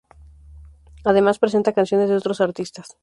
[1.03, 2.97] Además presenta canciones de otros artistas.